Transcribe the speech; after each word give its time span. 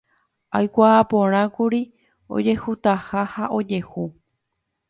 aikuaaporãkuri 0.59 1.81
ojehutaha 2.39 3.21
ha 3.35 3.43
ojehu 3.59 4.07